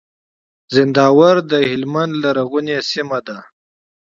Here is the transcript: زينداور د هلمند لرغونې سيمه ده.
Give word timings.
زينداور 0.73 1.35
د 1.51 1.53
هلمند 1.69 2.13
لرغونې 2.23 2.77
سيمه 2.91 3.19
ده. 3.27 3.37